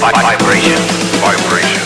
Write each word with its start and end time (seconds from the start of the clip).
Vibration. 0.00 0.78
Vibration. 1.20 1.85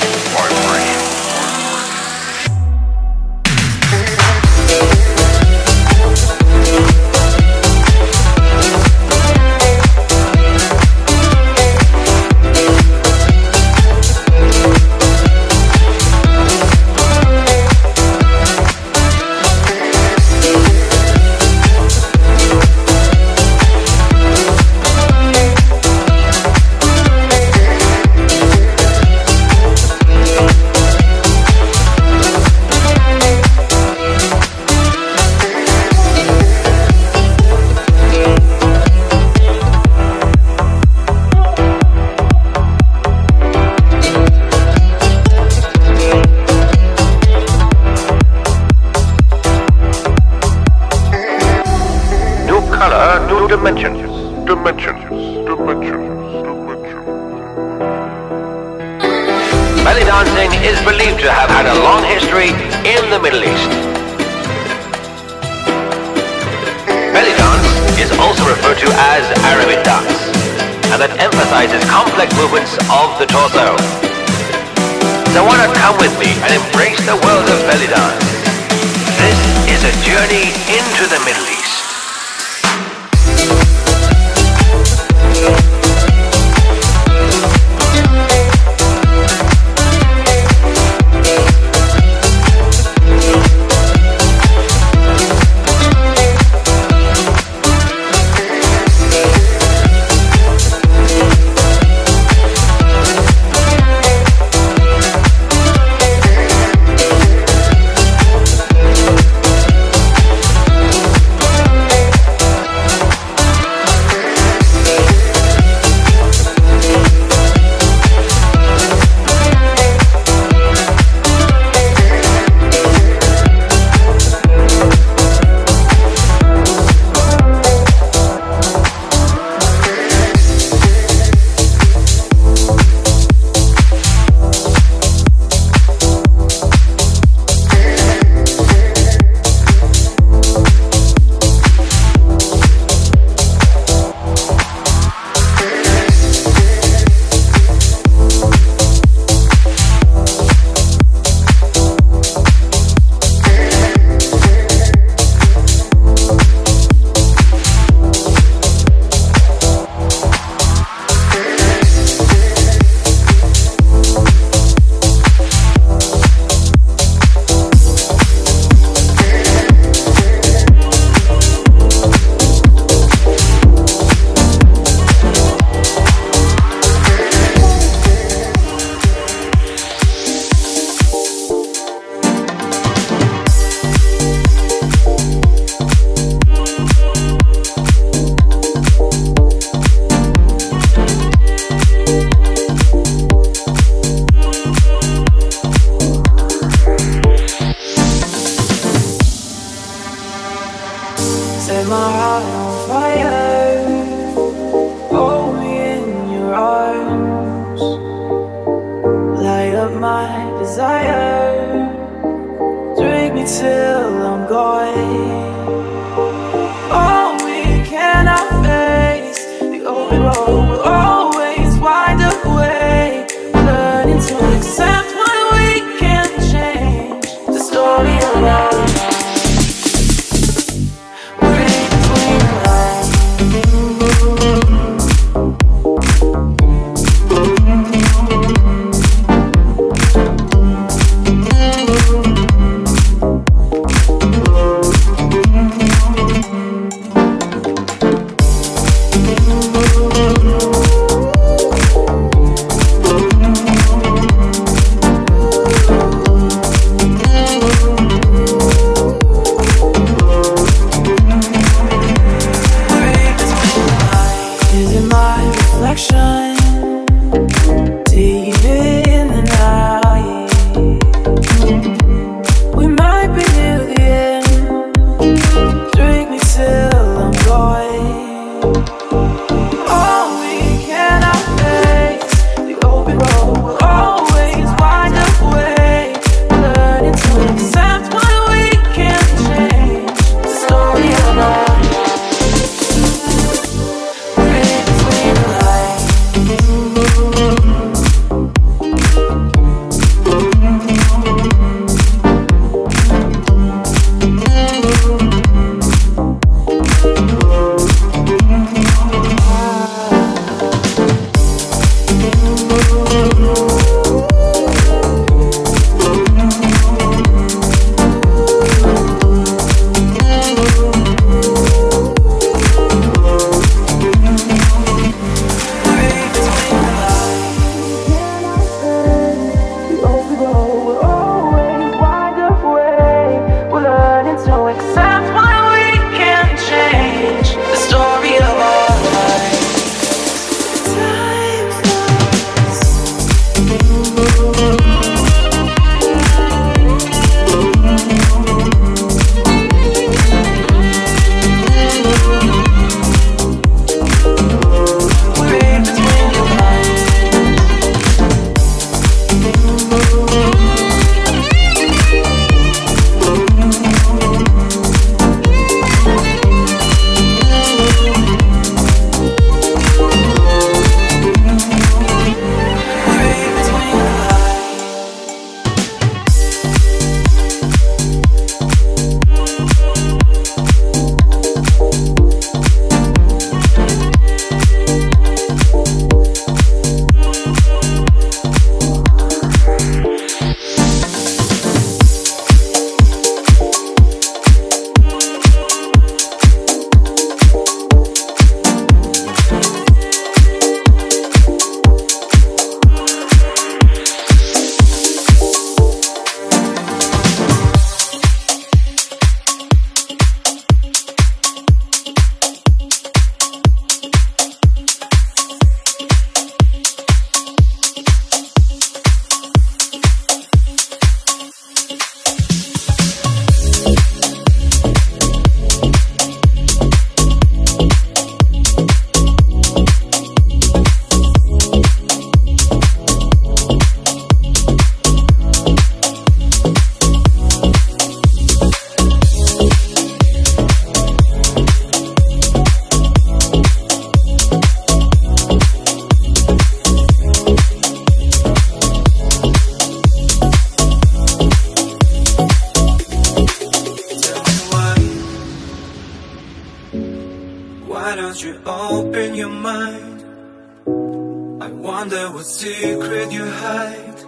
What 462.32 462.46
secret 462.46 463.32
you 463.32 463.44
hide. 463.44 464.20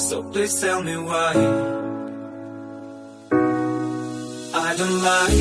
So 0.00 0.22
please 0.32 0.60
tell 0.60 0.82
me 0.82 0.96
why. 0.96 1.32
I 4.54 4.76
don't 4.76 5.02
lie. 5.08 5.38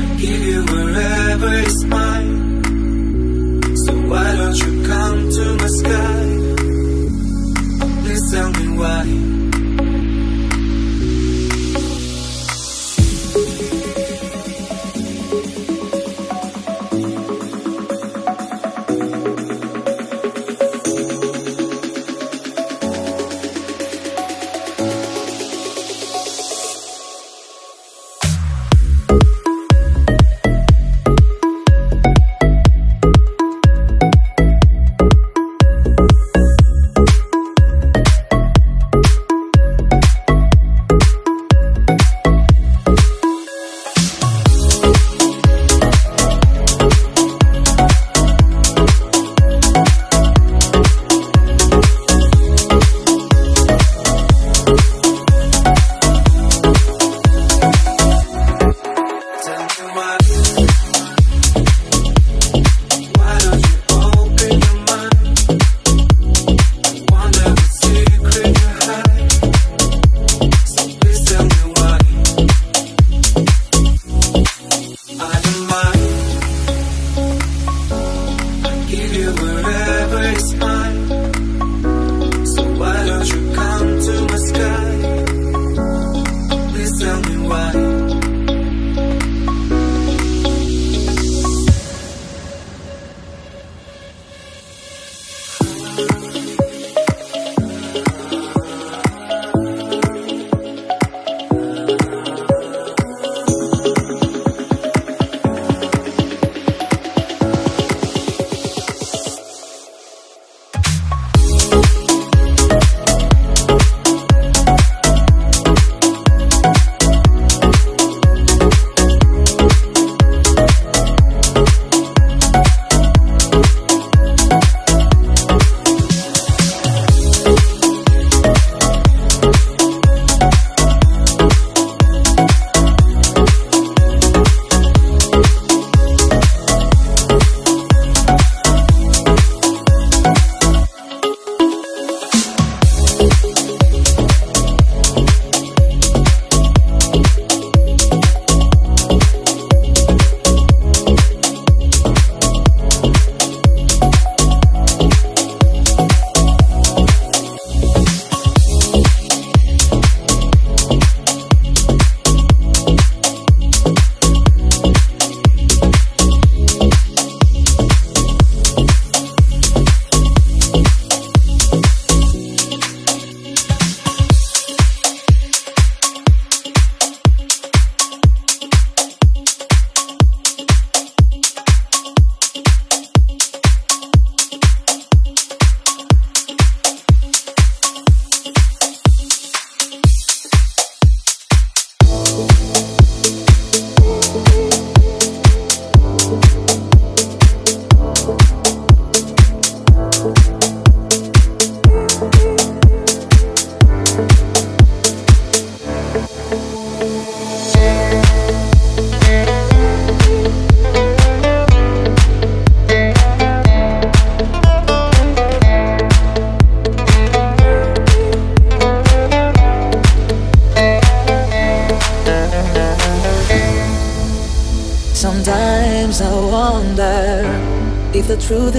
I 0.00 0.04
give 0.20 0.42
you 0.50 0.60
wherever 0.72 1.52
is 1.68 1.84
mine. 1.84 2.34
So 3.84 3.92
why 4.10 4.36
don't 4.36 4.58
you 4.64 4.72
come 4.90 5.30
to 5.36 5.44
my 5.62 5.70
sky? 5.80 6.22
Please 8.02 8.32
tell 8.32 8.50
me 8.52 8.78
why. 8.78 9.23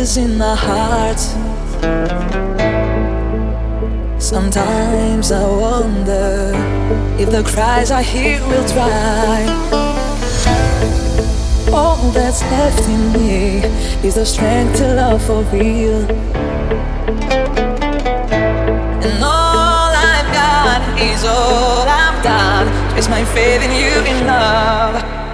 In 0.05 0.38
the 0.38 0.55
heart. 0.55 1.19
Sometimes 4.21 5.31
I 5.31 5.43
wonder 5.43 6.51
if 7.17 7.31
the 7.31 7.41
cries 7.43 7.89
I 7.89 8.03
hear 8.03 8.39
will 8.41 8.67
dry. 8.67 9.45
All 11.74 12.12
that's 12.12 12.43
left 12.43 12.88
in 12.88 13.13
me 13.13 13.63
is 14.07 14.13
the 14.13 14.25
strength 14.25 14.77
to 14.77 14.93
love 14.93 15.25
for 15.25 15.41
real. 15.51 16.05
And 19.05 19.24
all 19.24 19.91
I've 20.13 20.31
got 20.31 21.01
is 21.01 21.25
all 21.25 21.88
I've 21.88 22.24
done. 22.24 22.67
Is 22.95 23.09
my 23.09 23.25
faith 23.25 23.63
in 23.63 23.71
you 23.71 23.93
in 24.13 24.27
love. 24.27 25.25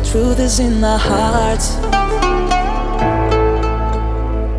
The 0.00 0.10
truth 0.10 0.38
is 0.38 0.60
in 0.60 0.82
the 0.82 0.98
heart. 0.98 1.62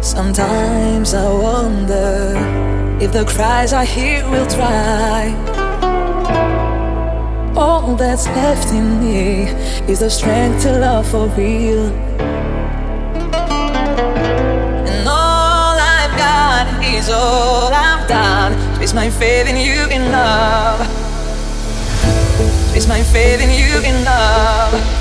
Sometimes 0.03 1.13
I 1.13 1.31
wonder 1.31 2.33
if 2.99 3.11
the 3.11 3.23
cries 3.23 3.71
I 3.71 3.85
hear 3.85 4.27
will 4.31 4.47
dry. 4.47 5.35
All 7.55 7.95
that's 7.95 8.25
left 8.25 8.73
in 8.73 8.99
me 8.99 9.43
is 9.91 9.99
the 9.99 10.09
strength 10.09 10.63
to 10.63 10.79
love 10.79 11.07
for 11.07 11.27
real. 11.37 11.85
And 14.89 15.07
all 15.07 15.77
I've 15.97 16.15
got 16.17 16.65
is 16.83 17.09
all 17.09 17.71
I've 17.71 18.07
done. 18.07 18.53
Is 18.81 18.95
my 18.95 19.11
faith 19.11 19.47
in 19.47 19.57
you 19.57 19.85
in 19.95 20.11
love. 20.11 20.81
Is 22.75 22.87
my 22.87 23.03
faith 23.03 23.39
in 23.39 23.51
you 23.51 23.81
in 23.85 24.03
love? 24.03 24.96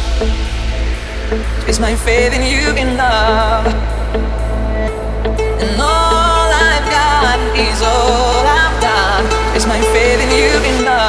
Is 1.69 1.81
my 1.81 1.97
faith 1.97 2.33
in 2.33 2.43
you 2.43 2.71
in 2.77 2.97
love? 2.97 3.67
And 5.35 5.81
all 5.81 6.49
I've 6.49 6.89
got 6.89 7.41
is 7.59 7.83
all 7.83 8.47
I've 8.47 8.81
done. 8.81 9.57
Is 9.57 9.67
my 9.67 9.81
faith 9.81 10.21
in 10.21 10.31
you 10.31 10.53
in 10.71 10.85
love? 10.85 11.06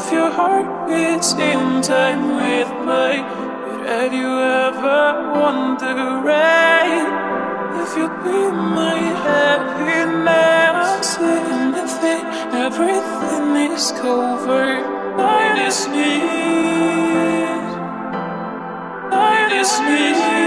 if 0.00 0.12
your 0.12 0.30
heart 0.30 0.88
beats 0.88 1.32
in 1.34 1.82
time 1.82 2.22
with 2.36 2.70
mine? 2.86 3.24
Have 3.86 4.12
you 4.12 4.30
ever 4.64 5.02
wondered 5.40 5.98
if 7.82 7.90
you'll 7.96 8.20
be 8.24 8.40
my 8.80 8.98
happiness? 9.26 11.08
And 11.20 11.74
I 11.76 11.94
it 12.14 12.24
everything 12.66 13.72
is 13.72 13.92
covered 13.92 14.84
by 15.16 15.42
this 15.58 15.86
need, 15.88 17.60
I 19.12 19.48
just 19.50 19.82
need. 19.82 20.39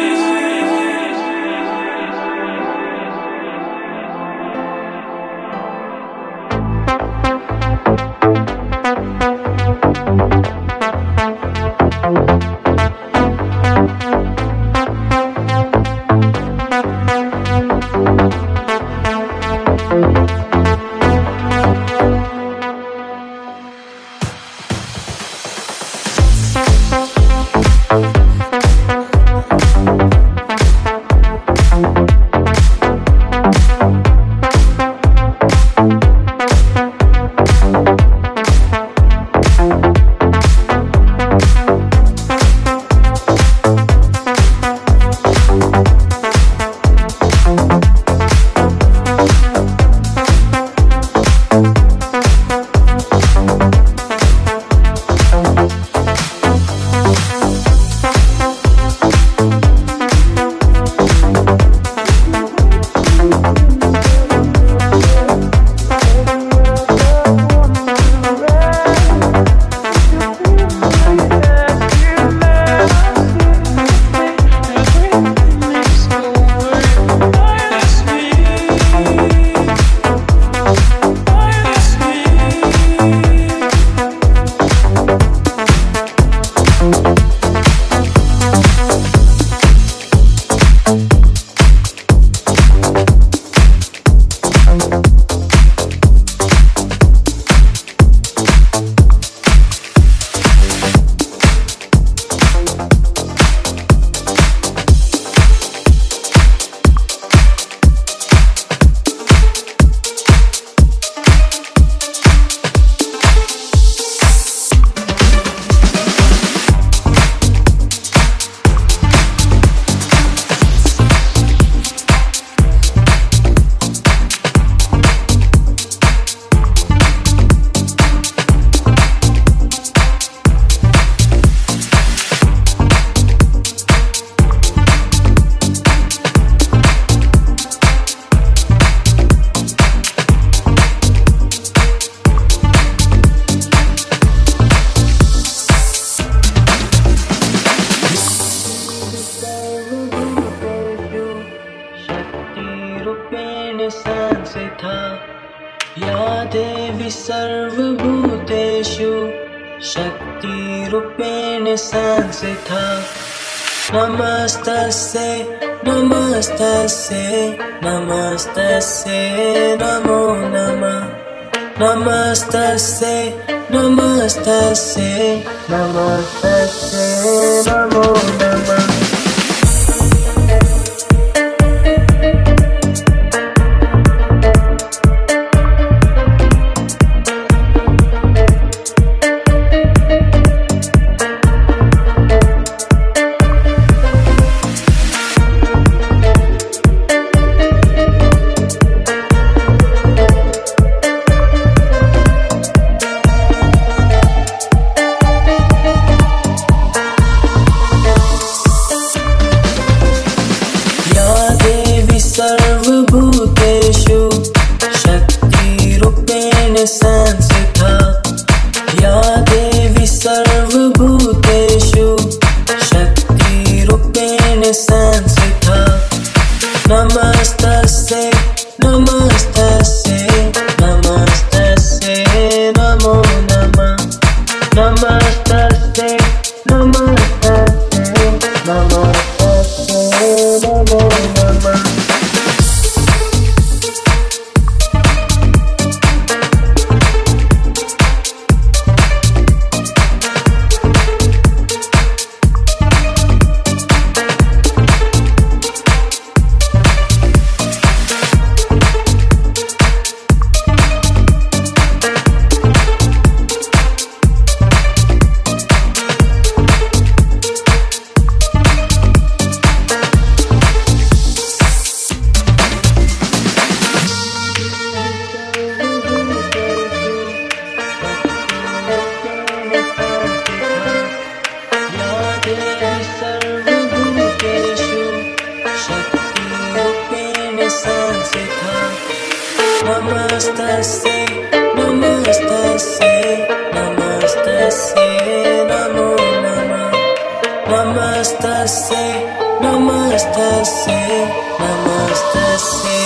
Vamos 301.60 302.24
a 302.36 302.60
seguir 302.60 303.03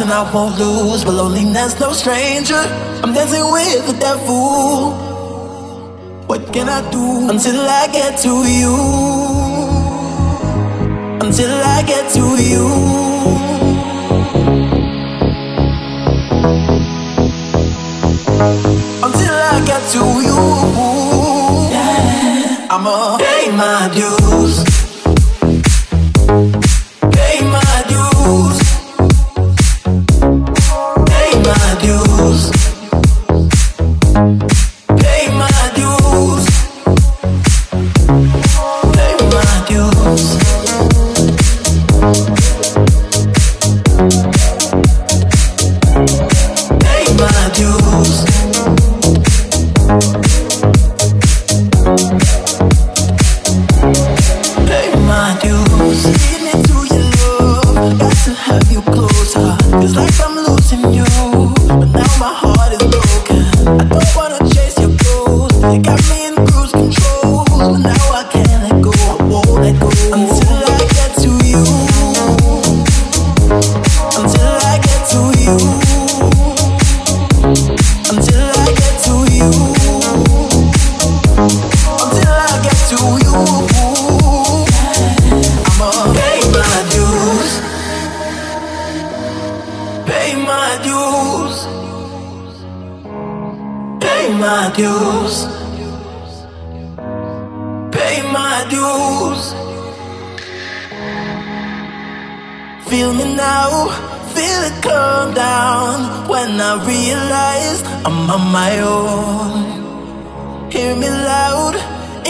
and 0.00 0.10
I 0.10 0.30
won't 0.32 0.58
lose. 0.58 1.04
But 1.04 1.14
loneliness, 1.14 1.78
no 1.80 1.92
stranger. 1.92 2.62
I'm 3.02 3.12
dancing 3.12 3.44
with 3.52 3.86
the 3.86 3.96
devil. 3.98 4.92
What 6.26 6.52
can 6.52 6.68
I 6.68 6.80
do 6.90 7.30
until 7.30 7.60
I 7.60 7.86
get 7.92 8.18
to 8.24 8.32
you? 8.58 8.74
Until 11.20 11.50
I 11.50 11.82
get 11.86 12.04
to 12.16 12.24
you. 12.50 12.66
Until 19.06 19.36
I 19.52 19.62
get 19.70 19.82
to 19.94 20.04
you. 20.28 20.40
Yeah. 21.72 22.66
I'ma 22.70 23.18
pay 23.18 23.50
my 23.52 23.90
dues. 23.94 24.87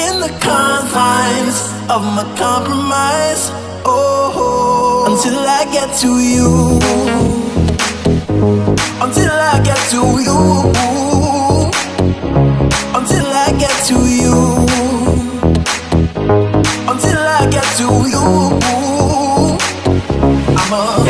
in 0.06 0.20
the 0.20 0.32
confines 0.40 1.58
of 1.90 2.02
my 2.16 2.24
compromise. 2.36 3.50
Oh, 3.84 5.06
until 5.08 5.38
I 5.58 5.64
get 5.76 5.88
to 6.02 6.10
you, 6.32 6.78
until 9.04 9.32
I 9.52 9.56
get 9.68 9.80
to 9.94 10.02
you, 10.26 10.38
until 12.98 13.26
I 13.44 13.48
get 13.62 13.76
to 13.90 13.98
you, 14.20 14.36
until 16.92 17.22
I 17.38 17.42
get 17.50 17.66
to 17.80 17.88
you, 18.12 18.26
I'm 20.60 20.72
a 20.72 21.07